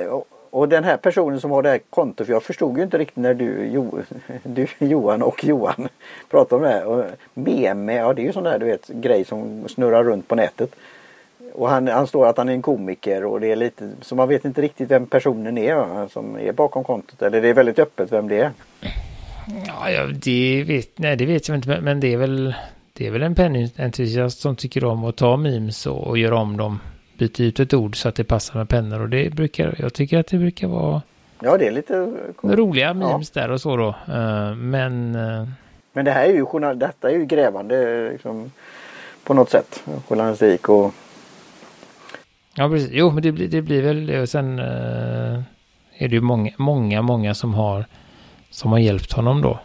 [0.53, 3.17] och den här personen som har det här kontot, för jag förstod ju inte riktigt
[3.17, 3.99] när du, jo,
[4.43, 5.87] du Johan och Johan
[6.29, 6.85] pratade om det här.
[6.85, 10.35] Och meme, ja det är ju sån där du vet grej som snurrar runt på
[10.35, 10.75] nätet.
[11.53, 14.29] Och han, han står att han är en komiker och det är lite så man
[14.29, 17.21] vet inte riktigt vem personen är va, som är bakom kontot.
[17.21, 18.51] Eller det är väldigt öppet vem det är.
[19.87, 22.55] Ja, det vet, nej, det vet jag inte men det är väl
[22.93, 26.57] det är väl en penningentusiast som tycker om att ta memes och, och göra om
[26.57, 26.79] dem
[27.17, 30.19] byta ut ett ord så att det passar med pennor och det brukar, jag tycker
[30.19, 31.01] att det brukar vara
[31.45, 32.55] Ja, det är lite cool.
[32.55, 33.41] roliga memes ja.
[33.41, 33.87] där och så då.
[33.87, 35.47] Uh, men uh...
[35.93, 38.51] Men det här är ju journal, detta är ju grävande liksom,
[39.23, 39.83] på något sätt.
[40.07, 40.93] Journalistik och
[42.55, 42.89] Ja, precis.
[42.91, 44.21] Jo, men det blir, det blir väl det.
[44.21, 45.41] Och sen uh,
[45.97, 47.85] är det ju många, många, många som har
[48.49, 49.59] som har hjälpt honom då.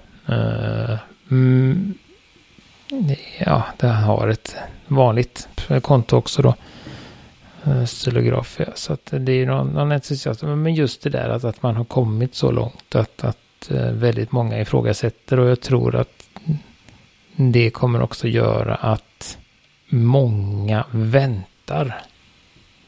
[1.31, 1.95] Mm,
[3.39, 4.57] ja, det har ett
[4.87, 5.49] vanligt
[5.83, 6.55] konto också då.
[7.69, 8.75] Eh.
[8.75, 10.47] Så att det är någon, någon entusiasm.
[10.47, 14.33] Men just det där att, att man har kommit så långt att, att eh, väldigt
[14.33, 15.41] många ifrågasätter.
[15.41, 16.29] Och jag tror att
[17.37, 19.39] det kommer också göra att
[19.89, 22.01] många väntar.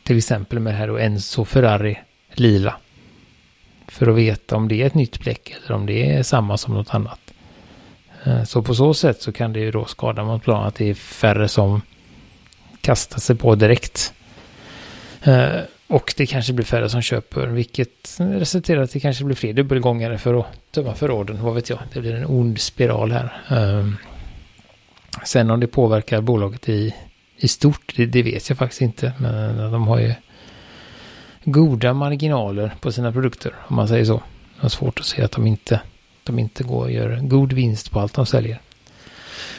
[0.02, 1.98] Till exempel med det här då Enzo Ferrari
[2.32, 2.76] lila.
[3.88, 6.74] För att veta om det är ett nytt bläck eller om det är samma som
[6.74, 7.20] något annat.
[8.24, 10.90] Eh, så på så sätt så kan det ju då skada mot plan att det
[10.90, 11.82] är färre som
[12.80, 14.14] kastar sig på direkt.
[15.22, 19.36] Eh, och det kanske blir färre som köper, vilket resulterar i att det kanske blir
[19.36, 21.42] fler dubbelgångare för att tömma förråden.
[21.42, 23.42] Vad vet jag, det blir en ond spiral här.
[23.48, 23.96] Ehm,
[25.24, 26.94] sen om det påverkar bolaget i,
[27.36, 29.12] i stort, det, det vet jag faktiskt inte.
[29.18, 30.14] Men eh, de har ju
[31.44, 34.22] goda marginaler på sina produkter, om man säger så.
[34.60, 35.80] Det är svårt att se att de inte
[36.24, 38.60] de inte går och gör god vinst på allt de säljer.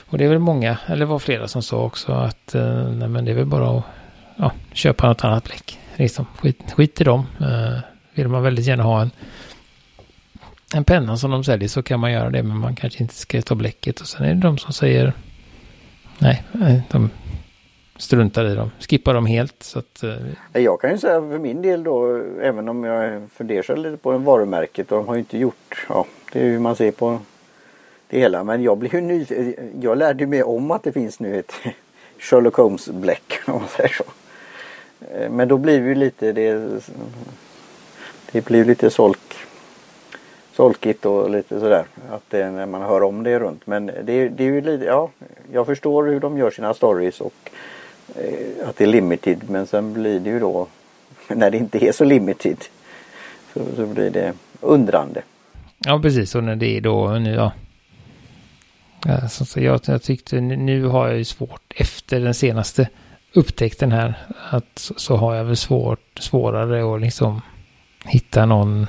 [0.05, 3.25] Och det är väl många, eller var flera som sa också att eh, nej, men
[3.25, 3.83] det är väl bara att
[4.41, 5.79] ja, köpa något annat bläck.
[5.95, 7.25] Liksom, skit, skit i dem.
[7.41, 7.79] Uh,
[8.13, 9.11] vill man väldigt gärna ha en,
[10.73, 12.43] en penna som de säljer så kan man göra det.
[12.43, 13.99] Men man kanske inte ska ta bläcket.
[13.99, 15.13] Och sen är det de som säger
[16.19, 17.09] nej, eh, de
[17.97, 18.71] struntar i dem.
[18.79, 19.63] Skippar dem helt.
[19.63, 20.61] Så att, eh.
[20.61, 24.23] Jag kan ju säga för min del då, även om jag funderar lite på en
[24.23, 27.19] varumärket och de har ju inte gjort, ja det är hur man ser på
[28.07, 28.43] det hela.
[28.43, 29.25] Men jag blev ju ny,
[29.81, 31.53] jag lärde mig om att det finns nu ett
[32.19, 34.03] Sherlock Holmes bläck om man säger så.
[35.13, 36.81] Eh, men då blir det ju lite det,
[38.31, 39.19] det blir lite solk
[40.53, 41.85] solkigt och lite sådär.
[42.09, 43.67] Att det, när man hör om det runt.
[43.67, 45.09] Men det, det är ju lite, ja,
[45.51, 47.33] jag förstår hur de gör sina stories och
[48.15, 49.49] eh, att det är limited.
[49.49, 50.67] Men sen blir det ju då
[51.27, 52.57] när det inte är så limited
[53.53, 55.21] så, så blir det undrande.
[55.77, 57.51] Ja precis och när det är då nu ja.
[59.23, 62.89] Alltså, så jag, jag tyckte nu har jag ju svårt efter den senaste
[63.33, 64.13] upptäckten här
[64.49, 67.41] att så, så har jag väl svårt, svårare att liksom
[68.05, 68.87] hitta någon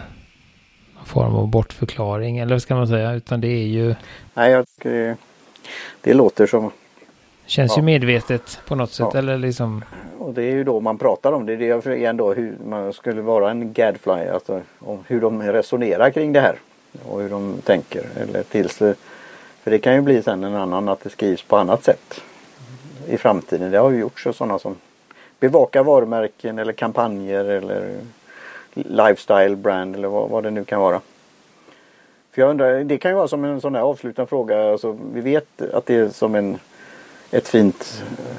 [1.05, 3.95] form av bortförklaring eller vad ska man säga utan det är ju.
[4.35, 5.17] Nej, jag, det,
[6.01, 6.71] det låter som.
[7.47, 7.81] Känns ja.
[7.81, 9.19] ju medvetet på något sätt ja.
[9.19, 9.85] eller liksom.
[10.19, 11.57] Och det är ju då man pratar om det.
[11.57, 14.29] Det är igen då hur man skulle vara en gadfly.
[14.33, 16.57] Alltså om hur de resonerar kring det här.
[17.05, 18.05] Och hur de tänker.
[18.17, 18.77] Eller tills
[19.63, 22.21] För det kan ju bli sen en annan att det skrivs på annat sätt.
[23.09, 23.71] I framtiden.
[23.71, 24.77] Det har ju gjorts sådana som
[25.41, 27.99] bevakar varumärken eller kampanjer eller
[28.75, 31.01] lifestyle brand eller vad, vad det nu kan vara.
[32.31, 34.71] För jag undrar, det kan ju vara som en sån här avslutande fråga.
[34.73, 36.59] Alltså, vi vet att det är som en,
[37.31, 38.37] ett fint eh,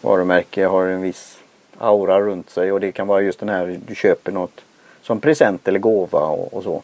[0.00, 1.38] varumärke har en viss
[1.78, 4.60] aura runt sig och det kan vara just den här du köper något
[5.02, 6.82] som present eller gåva och, och så.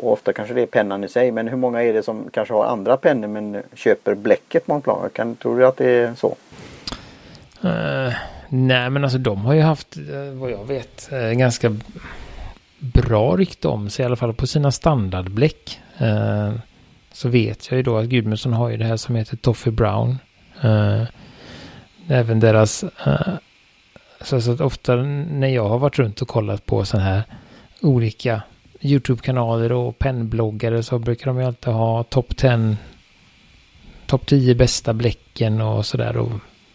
[0.00, 2.54] Och ofta kanske det är pennan i sig men hur många är det som kanske
[2.54, 5.12] har andra pennor men köper bläcket Montblanc?
[5.12, 6.36] Kan, tror du att det är så?
[7.64, 8.12] Uh,
[8.48, 11.76] Nej, men alltså de har ju haft, eh, vad jag vet, eh, ganska
[12.78, 15.80] bra rykte om sig, i alla fall på sina standardbläck.
[16.02, 16.54] Uh,
[17.12, 20.18] så vet jag ju då att Gudmundsson har ju det här som heter Toffee Brown.
[22.08, 22.84] Även deras,
[24.20, 27.22] så att ofta när jag har varit runt och kollat på sådana här
[27.80, 28.42] olika
[28.80, 32.76] YouTube-kanaler och pennbloggare så brukar de ju alltid ha topp 10
[34.06, 36.32] topp 10 bästa bläcken och sådär och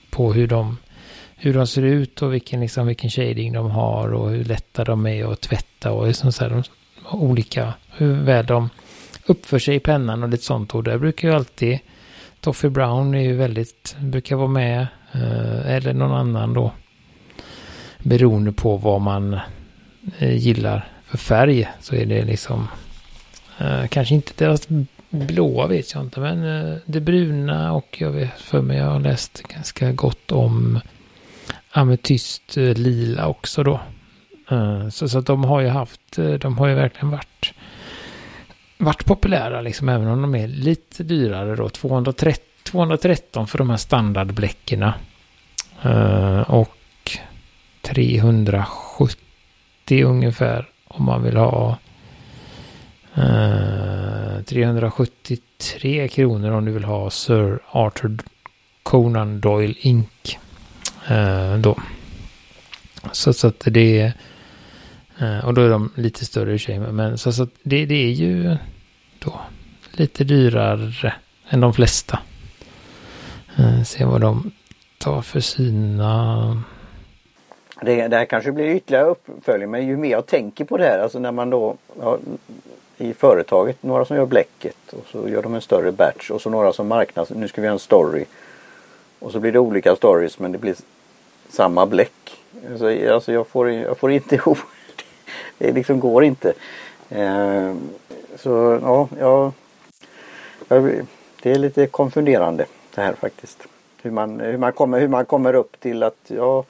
[0.10, 0.78] på hur de
[1.36, 5.08] hur de ser ut och vilken, liksom, vilken shading de har och hur lätta de
[5.08, 6.63] är att tvätta och liksom så här, de,
[7.12, 8.70] olika, hur väl de
[9.26, 10.76] uppför sig i pennan och lite sånt.
[10.76, 11.80] Och där brukar ju alltid
[12.39, 16.72] Toffee Brown är ju väldigt, brukar vara med, eh, eller någon annan då.
[18.04, 19.39] Beroende på vad man
[20.18, 22.67] eh, gillar för färg så är det liksom,
[23.60, 24.67] eh, kanske inte deras
[25.10, 28.99] blåa vet jag inte, men eh, det bruna och jag vet för mig jag har
[28.99, 30.80] läst ganska gott om
[31.71, 33.80] ametyst eh, lila också då.
[34.52, 37.54] Eh, så, så att de har ju haft, eh, de har ju verkligen varit,
[38.78, 41.69] varit populära liksom, även om de är lite dyrare då.
[41.69, 44.93] 230, 213 för de här standardbläckerna.
[45.82, 46.78] Eh, och
[47.82, 51.78] 370 ungefär om man vill ha
[53.16, 58.18] eh, 373 kronor om du vill ha Sir Arthur
[58.84, 60.38] Conan Doyle Inc.
[61.08, 61.78] Eh, då.
[63.12, 64.14] Så, så att det är...
[65.20, 66.80] Eh, och då är de lite större i sig.
[66.80, 68.58] Men så, så att det, det är ju
[69.20, 69.42] då
[69.92, 71.14] lite dyrare
[71.50, 72.20] än de flesta.
[73.56, 74.52] Eh, se vad de
[74.98, 76.64] tar för sina...
[77.84, 81.00] Det, det här kanske blir ytterligare uppföljning men ju mer jag tänker på det här,
[81.00, 82.17] alltså när man då ja,
[82.98, 86.50] i företaget, några som gör bläcket och så gör de en större batch och så
[86.50, 88.26] några som marknads, nu ska vi göra en story.
[89.19, 90.76] Och så blir det olika stories men det blir
[91.50, 92.43] samma bläck.
[92.72, 94.58] Alltså, alltså jag, får, jag får inte ihop
[95.58, 95.72] det.
[95.72, 96.54] liksom går inte.
[97.10, 97.74] Eh,
[98.36, 99.52] så ja, ja.
[100.67, 101.06] jag,
[101.41, 102.65] det är lite konfunderande
[102.96, 103.67] det här faktiskt.
[104.02, 106.63] Hur man, hur man, kommer, hur man kommer upp till att ja,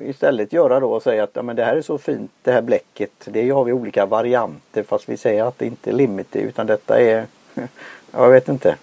[0.00, 2.62] istället göra då och säga att ja, men det här är så fint det här
[2.62, 3.10] bläcket.
[3.24, 7.00] Det har vi olika varianter fast vi säger att det inte är limited utan detta
[7.00, 7.26] är
[8.12, 8.76] jag vet inte.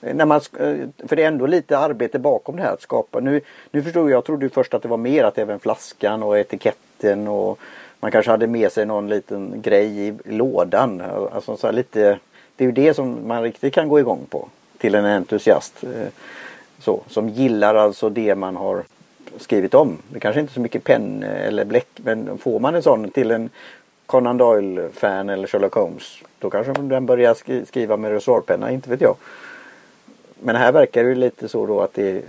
[0.00, 3.20] När man, eh, för det är ändå lite arbete bakom det här att skapa.
[3.20, 6.38] Nu, nu förstod jag, jag trodde först att det var mer att även flaskan och
[6.38, 7.58] etiketten och
[8.00, 11.02] man kanske hade med sig någon liten grej i lådan.
[11.32, 12.18] Alltså så lite,
[12.56, 15.84] det är ju det som man riktigt kan gå igång på till en entusiast.
[15.84, 16.08] Eh,
[16.78, 18.82] så, som gillar alltså det man har
[19.38, 19.98] skrivit om.
[20.08, 23.30] Det kanske inte är så mycket penn eller bläck men får man en sån till
[23.30, 23.50] en
[24.06, 26.18] Conan Doyle-fan eller Sherlock Holmes.
[26.38, 29.16] Då kanske den börjar skriva med resorpenna, inte vet jag.
[30.40, 32.22] Men här verkar det ju lite så då att det är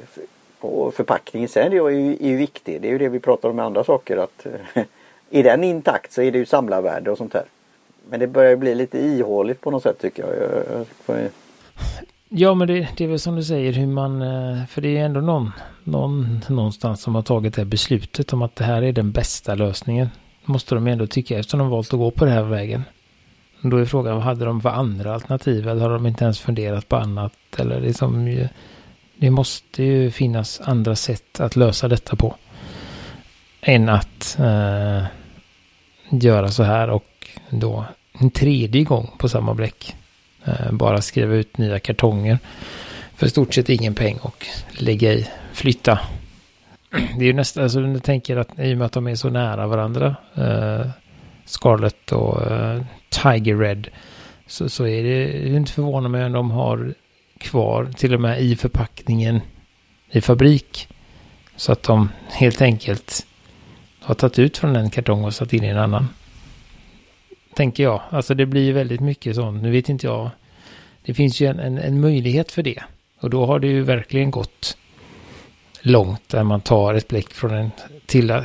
[0.60, 2.82] och förpackningen sen är ju, är ju viktig.
[2.82, 4.46] Det är ju det vi pratar om med andra saker att
[5.30, 7.46] är den intakt så är det ju samlarvärde och sånt här.
[8.10, 10.24] Men det börjar bli lite ihåligt på något sätt tycker
[11.08, 11.28] jag.
[12.30, 15.06] Ja, men det, det, är väl som du säger hur man, eh, för det är
[15.06, 15.52] ändå någon,
[15.84, 19.56] någon någonstans som har tagit det här beslutet om att det här är den bästa
[19.56, 20.10] lösningen.
[20.46, 22.84] Måste de ändå tycka eftersom de valt att gå på den här vägen.
[23.62, 25.68] Då är frågan, vad hade de för andra alternativ?
[25.68, 27.34] Eller har de inte ens funderat på annat?
[27.58, 28.40] Eller liksom,
[29.16, 32.36] det måste ju finnas andra sätt att lösa detta på.
[33.62, 35.04] Än att eh,
[36.10, 39.96] göra så här och då en tredje gång på samma bläck.
[40.47, 42.39] Eh, bara skriva ut nya kartonger
[43.15, 45.99] för stort sett ingen peng och lägga i, flytta.
[46.91, 49.29] Det är ju nästan, alltså jag tänker att i och med att de är så
[49.29, 50.88] nära varandra, eh,
[51.45, 53.88] Scarlet och eh, Tiger Red,
[54.47, 56.93] så, så är det inte förvånande mig om de har
[57.38, 59.41] kvar till och med i förpackningen
[60.12, 60.88] i fabrik.
[61.55, 63.25] Så att de helt enkelt
[64.01, 66.07] har tagit ut från en kartong och satt in i en annan.
[67.58, 68.02] Tänker jag.
[68.10, 69.63] Alltså det blir väldigt mycket sånt.
[69.63, 70.30] Nu vet inte jag.
[71.06, 72.84] Det finns ju en, en, en möjlighet för det.
[73.20, 74.78] Och då har det ju verkligen gått
[75.82, 77.72] långt där man tar ett bläck från en
[78.06, 78.41] till.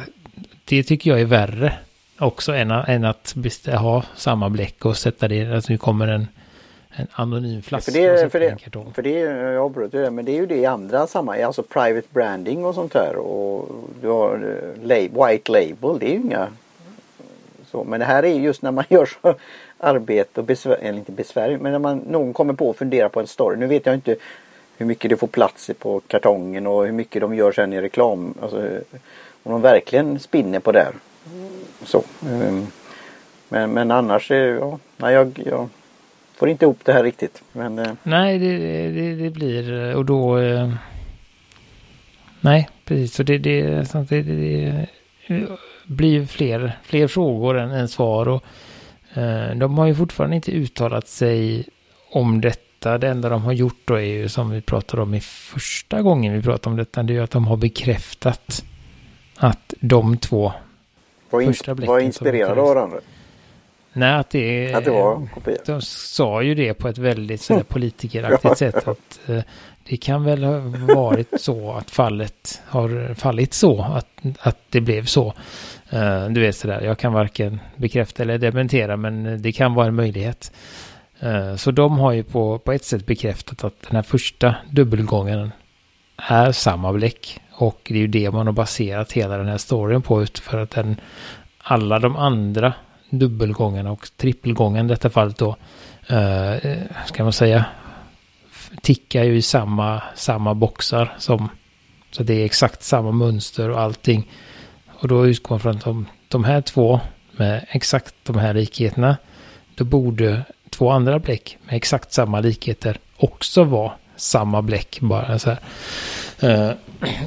[0.64, 1.72] Det tycker jag är värre
[2.18, 3.34] också än, än att
[3.66, 5.54] ha samma bläck och sätta det.
[5.54, 6.28] Alltså nu kommer en
[6.96, 7.98] en anonym flaska.
[7.98, 10.56] Ja, för det, för det, för det, jag avbröt det, men det är ju det
[10.56, 13.68] i andra sammanhang, alltså private branding och sånt där och
[14.00, 16.48] du har eh, white label, det är ju inga
[17.72, 17.84] så.
[17.84, 19.34] Men det här är just när man gör så
[19.78, 23.20] arbete och besvär, eller inte besvär, men när man, någon kommer på att fundera på
[23.20, 23.56] en story.
[23.56, 24.16] Nu vet jag inte
[24.76, 28.34] hur mycket det får plats på kartongen och hur mycket de gör sen i reklam.
[28.42, 28.68] Alltså,
[29.42, 30.86] om de verkligen spinner på det.
[31.84, 32.04] Så.
[32.26, 32.66] Ehm,
[33.48, 35.68] men, men annars, eh, ja, nej, jag, jag
[36.34, 37.42] får inte ihop det här riktigt.
[37.52, 37.78] Men.
[37.78, 38.58] Eh, nej, det,
[38.88, 40.38] det, det, blir och då...
[40.38, 40.74] Eh,
[42.40, 43.14] nej, precis.
[43.14, 44.86] Så det, det, alltså, det, det,
[45.84, 48.28] blir fler, fler frågor än, än svar.
[48.28, 48.44] Och,
[49.14, 51.68] eh, de har ju fortfarande inte uttalat sig
[52.10, 52.98] om detta.
[52.98, 56.32] Det enda de har gjort då är ju som vi pratade om i första gången
[56.32, 57.02] vi pratade om detta.
[57.02, 58.64] Det är ju att de har bekräftat
[59.36, 60.52] att de två
[61.30, 62.98] var, in, var inspirerade av varandra.
[63.92, 65.56] Nej, att det, att det var kopia.
[65.66, 68.88] De sa ju det på ett väldigt sådär politikeraktigt sätt.
[68.88, 69.42] Att eh,
[69.88, 70.58] det kan väl ha
[70.94, 73.82] varit så att fallet har fallit så.
[73.82, 74.08] Att,
[74.40, 75.34] att det blev så.
[75.92, 79.94] Uh, du vet sådär, jag kan varken bekräfta eller dementera men det kan vara en
[79.94, 80.52] möjlighet.
[81.22, 85.52] Uh, så de har ju på, på ett sätt bekräftat att den här första dubbelgången
[86.16, 87.40] är samma bläck.
[87.52, 90.26] Och det är ju det man har baserat hela den här storyn på.
[90.26, 91.00] För att den,
[91.58, 92.74] alla de andra
[93.18, 95.56] dubbelgången och trippelgången i detta fallet då,
[96.06, 96.56] eh,
[97.06, 97.64] ska man säga,
[98.82, 101.48] tickar ju i samma, samma boxar som,
[102.10, 104.28] så det är exakt samma mönster och allting.
[104.88, 107.00] Och då utgår man från att de, de här två
[107.32, 109.16] med exakt de här likheterna,
[109.74, 115.50] då borde två andra bläck med exakt samma likheter också vara samma bläck bara så
[115.50, 115.60] här.
[116.40, 116.70] Eh,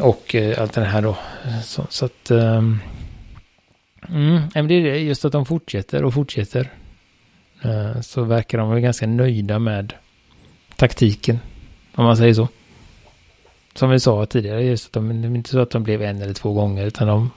[0.02, 1.17] och eh, allt det här då.
[1.63, 2.80] Så, så att ehm,
[4.10, 6.72] Mm, men det är det, just att de fortsätter och fortsätter.
[7.62, 9.94] Eh, så verkar de vara ganska nöjda med
[10.76, 11.39] taktiken.
[11.96, 12.48] Om man säger så.
[13.74, 16.22] Som vi sa tidigare, just att de, det är inte så att de blev en
[16.22, 17.32] eller två gånger, utan de,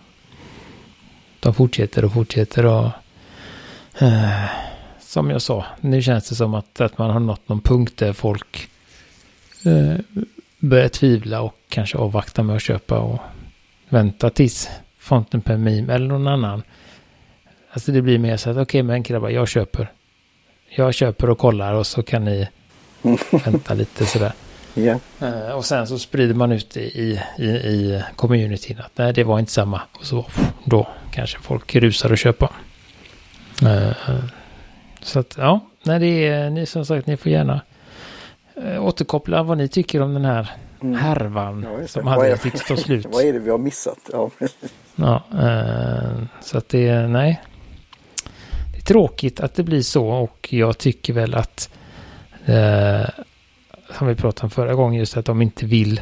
[1.40, 2.90] de fortsätter och fortsätter och
[3.98, 4.44] Eh,
[5.00, 8.12] som jag sa, nu känns det som att, att man har nått någon punkt där
[8.12, 8.68] folk
[9.64, 10.24] eh,
[10.58, 13.20] börjar tvivla och kanske avvakta med att köpa och
[13.88, 16.62] vänta tills Fonten per Meme eller någon annan.
[17.70, 19.92] Alltså det blir mer så att okej okay, men grabbar jag köper.
[20.68, 22.48] Jag köper och kollar och så kan ni
[23.44, 24.32] vänta lite sådär.
[24.74, 24.98] Yeah.
[25.22, 29.38] Uh, och sen så sprider man ut i, i, i communityn att nej det var
[29.38, 29.80] inte samma.
[29.92, 30.26] Och så
[30.64, 32.52] då kanske folk rusar och köpa.
[33.62, 33.92] Uh,
[35.00, 37.60] så att ja, nej det är ni som sagt ni får gärna
[38.64, 40.50] uh, återkoppla vad ni tycker om den här
[40.82, 40.94] mm.
[40.94, 43.06] härvan ja, som aldrig tycks ta slut.
[43.12, 43.98] vad är det vi har missat?
[44.12, 44.30] Ja.
[45.00, 47.40] Ja, eh, så att det, nej.
[48.72, 51.70] Det är tråkigt att det blir så och jag tycker väl att
[52.46, 53.08] eh,
[53.98, 56.00] som vi pratade om förra gången, just att de inte vill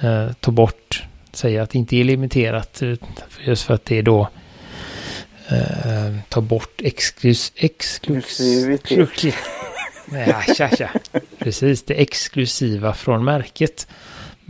[0.00, 2.82] eh, ta bort, säga att det inte är limiterat,
[3.44, 4.28] just för att det är då
[5.48, 9.34] eh, ta bort exklus, exklusivitet.
[10.12, 10.90] Nej, tja, tja.
[11.38, 13.86] Precis, det exklusiva från märket.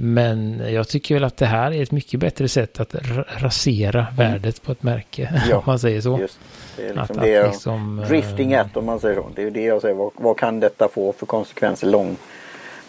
[0.01, 2.95] Men jag tycker väl att det här är ett mycket bättre sätt att
[3.37, 4.17] rasera mm.
[4.17, 5.43] värdet på ett märke.
[5.51, 6.19] Ja, om man säger så.
[6.21, 6.39] Just.
[6.77, 9.31] Det är liksom att, det att liksom, drifting at om man säger så.
[9.35, 9.95] Det är det jag säger.
[9.95, 12.17] Vad, vad, kan detta få för konsekvenser lång,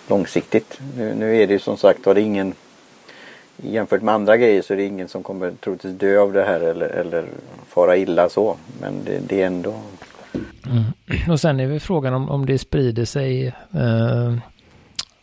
[0.07, 0.79] långsiktigt?
[0.97, 2.53] Nu, nu är det ju som sagt var det ingen
[3.57, 6.59] jämfört med andra grejer så är det ingen som kommer troligtvis dö av det här
[6.59, 7.25] eller, eller
[7.67, 8.57] fara illa så.
[8.81, 9.73] Men det, det är ändå...
[10.65, 10.83] Mm.
[11.31, 14.33] Och sen är väl frågan om, om det sprider sig eh,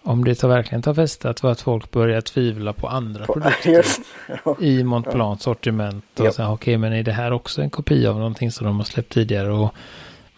[0.07, 3.70] om det tar verkligen tar fäste att, att folk börjar tvivla på andra på, produkter
[3.72, 4.00] just,
[4.44, 5.44] ja, i Montblancs ja.
[5.44, 6.20] sortiment.
[6.20, 6.30] Och ja.
[6.30, 9.12] okej, okay, men är det här också en kopia av någonting som de har släppt
[9.12, 9.52] tidigare?
[9.52, 9.74] Och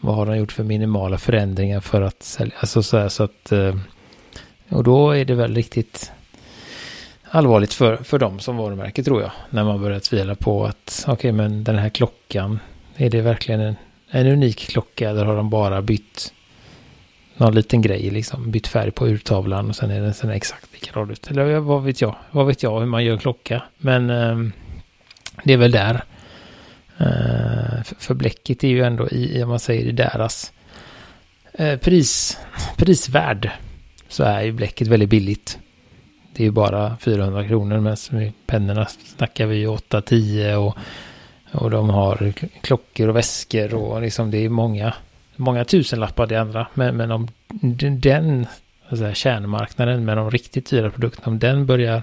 [0.00, 2.54] vad har de gjort för minimala förändringar för att sälja?
[2.60, 3.52] Alltså så här så att...
[3.52, 3.74] Eh,
[4.68, 6.12] och då är det väl riktigt
[7.30, 9.30] allvarligt för, för dem som varumärke tror jag.
[9.50, 12.60] När man börjar tvivla på att okej, okay, men den här klockan,
[12.96, 13.76] är det verkligen en,
[14.10, 16.32] en unik klocka eller har de bara bytt
[17.36, 18.50] någon liten grej liksom.
[18.50, 21.30] Bytt färg på urtavlan och sen är den sen exakt likadan ut.
[21.30, 22.16] Eller vad vet jag?
[22.30, 23.62] Vad vet jag hur man gör klocka?
[23.78, 24.38] Men eh,
[25.44, 26.04] det är väl där.
[26.98, 30.52] Eh, för, för bläcket är ju ändå i, om man säger i deras
[31.52, 32.38] eh, pris,
[32.76, 33.50] prisvärd.
[34.08, 35.58] Så är ju bläcket väldigt billigt.
[36.32, 38.86] Det är ju bara 400 kronor men pennorna
[39.16, 40.76] snackar vi 8-10 och,
[41.52, 44.94] och de har klockor och väskor och liksom det är många
[45.38, 46.66] många tusenlappar det andra.
[46.74, 47.28] Men, men om
[48.00, 48.46] den
[48.88, 52.02] alltså kärnmarknaden med de riktigt dyra produkterna, om den börjar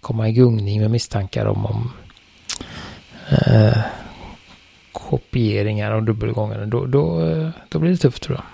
[0.00, 1.92] komma i gungning med misstankar om, om
[3.30, 3.78] eh,
[4.92, 8.44] kopieringar och dubbelgångare, då, då, eh, då blir det tufft tror jag.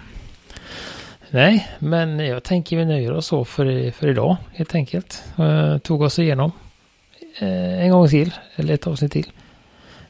[1.30, 5.24] Nej, men jag tänker vi nöjer oss så för, för idag helt enkelt.
[5.38, 6.52] Eh, tog oss igenom
[7.38, 9.26] eh, en gång till, eller ett avsnitt till.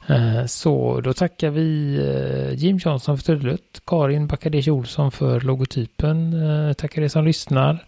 [0.09, 6.33] Eh, så då tackar vi eh, Jim Johnson för trudelutt, Karin Bakadesh Olsson för logotypen,
[6.33, 7.85] eh, tackar er som lyssnar.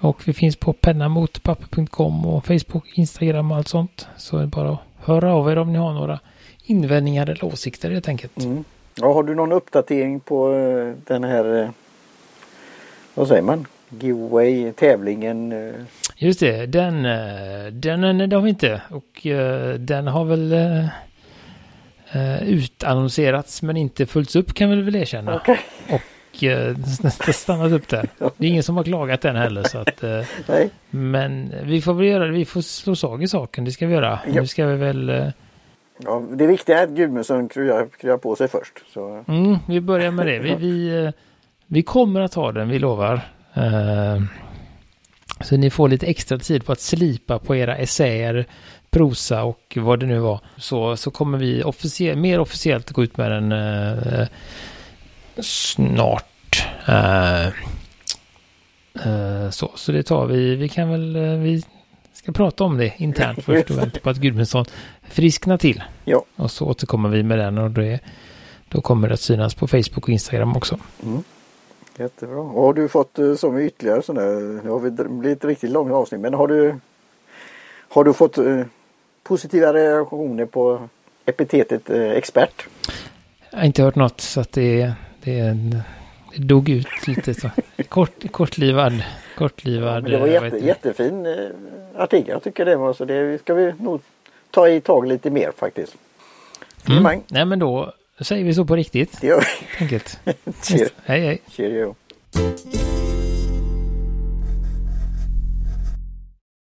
[0.00, 4.08] Och vi finns på pennamotpapper.com och Facebook, Instagram och allt sånt.
[4.16, 6.20] Så är det bara att höra av er om ni har några
[6.64, 8.44] invändningar eller åsikter helt enkelt.
[8.44, 8.64] Mm.
[8.94, 10.48] Ja, har du någon uppdatering på
[11.06, 11.70] den här,
[13.14, 15.54] vad säger man, giveaway, tävlingen?
[16.16, 17.02] Just det, den,
[17.80, 19.26] den, den har vi inte och
[19.78, 20.54] den har väl
[22.12, 25.36] eh, utannonserats men inte följts upp kan vi väl erkänna.
[25.36, 25.56] Okay.
[25.90, 26.76] Och eh,
[27.32, 28.08] stannat upp där.
[28.36, 30.02] Det är ingen som har klagat än heller så att.
[30.02, 30.70] Eh, Nej.
[30.90, 32.32] Men vi får väl göra det.
[32.32, 33.64] Vi får slå slag i saken.
[33.64, 34.20] Det ska vi göra.
[34.26, 34.40] Ja.
[34.40, 35.08] Nu ska vi väl.
[35.08, 35.28] Eh,
[35.98, 38.92] ja, det viktiga är att Gudmundsson kryar, kryar på sig först.
[38.94, 39.24] Så.
[39.28, 40.38] Mm, vi börjar med det.
[40.38, 41.10] Vi, vi, eh,
[41.66, 43.20] vi kommer att ha den, vi lovar.
[43.56, 44.22] Uh,
[45.40, 48.46] så ni får lite extra tid på att slipa på era essäer,
[48.92, 50.40] prosa och vad det nu var.
[50.56, 54.28] Så, så kommer vi officie mer officiellt gå ut med den eh,
[55.40, 56.66] snart.
[56.88, 57.46] Eh,
[59.06, 60.56] eh, så, så det tar vi.
[60.56, 61.62] Vi kan väl, eh, vi
[62.12, 64.64] ska prata om det internt först och vänta på att Gudmundsson
[65.02, 65.82] frisknar till.
[66.04, 66.24] Ja.
[66.36, 68.00] Och så återkommer vi med den och det,
[68.68, 70.78] då kommer det att synas på Facebook och Instagram också.
[71.02, 71.22] Mm.
[71.98, 72.40] Jättebra.
[72.40, 74.26] Och har du fått eh, så med ytterligare sådana,
[74.64, 76.78] nu har vi blivit riktigt långa avsnitt, men har du
[77.88, 78.60] har du fått eh,
[79.32, 80.88] positiva reaktioner på
[81.26, 82.66] epitetet eh, expert?
[83.50, 84.92] Jag har inte hört något så att det,
[85.24, 85.56] det,
[86.36, 87.50] det dog ut lite så.
[87.88, 89.02] Kort, kortlivad.
[89.36, 91.48] kortlivad ja, det var jätte, jättefin eh,
[91.96, 92.30] artikel.
[92.30, 94.00] Jag tycker det var så det ska vi nog
[94.50, 95.96] ta i tag lite mer faktiskt.
[96.88, 97.20] Mm.
[97.28, 99.20] Nej men då säger vi så på riktigt.
[99.20, 99.84] Det gör vi.
[99.84, 100.18] Enkelt.
[101.04, 101.42] Hej hej.
[101.50, 101.94] Cheerio.